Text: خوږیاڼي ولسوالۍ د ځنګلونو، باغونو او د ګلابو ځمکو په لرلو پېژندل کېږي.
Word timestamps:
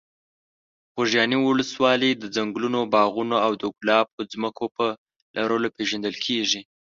خوږیاڼي 0.91 1.37
ولسوالۍ 1.41 2.11
د 2.17 2.23
ځنګلونو، 2.35 2.79
باغونو 2.93 3.37
او 3.45 3.51
د 3.61 3.63
ګلابو 3.79 4.19
ځمکو 4.33 4.65
په 4.75 4.85
لرلو 5.35 5.67
پېژندل 5.75 6.15
کېږي. 6.25 6.61